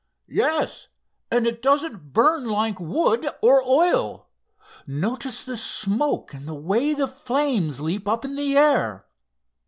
"Yes, 0.27 0.87
and 1.29 1.45
it 1.45 1.61
doesn't 1.61 2.11
burn 2.11 2.49
like 2.49 2.79
wood 2.79 3.27
or 3.39 3.61
oil. 3.61 4.29
Notice 4.87 5.43
the 5.43 5.55
smoke 5.55 6.33
and 6.33 6.47
the 6.47 6.55
way 6.55 6.95
the 6.95 7.07
flames 7.07 7.79
leap 7.81 8.07
up 8.07 8.25
in 8.25 8.33
the 8.35 8.57
air? 8.57 9.05